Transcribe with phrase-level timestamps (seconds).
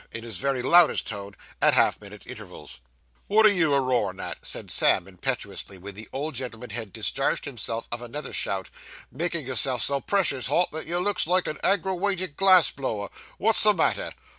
[0.11, 2.79] in his very loudest tone, at half minute intervals.
[3.27, 7.45] 'Wot are you a roarin' at?' said Sam impetuously, when the old gentleman had discharged
[7.45, 8.71] himself of another shout;
[9.11, 13.11] 'making yourself so precious hot that you looks like a aggrawated glass blower.
[13.37, 14.15] Wot's the matter?